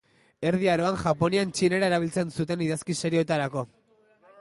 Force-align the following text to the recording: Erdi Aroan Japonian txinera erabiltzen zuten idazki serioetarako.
Erdi 0.51 0.69
Aroan 0.75 0.97
Japonian 1.01 1.53
txinera 1.59 1.89
erabiltzen 1.91 2.35
zuten 2.41 2.67
idazki 2.71 2.99
serioetarako. 3.05 3.69